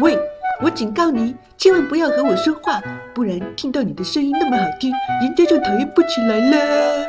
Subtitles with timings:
[0.00, 0.18] 喂
[0.62, 2.80] 我警告你千万不要和我说话
[3.14, 6.99] 不然听到你的声音那么好听人家就讨厌不起来了。